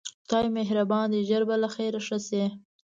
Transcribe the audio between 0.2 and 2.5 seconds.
خدای مهربان دی ژر به له خیره ښه شې.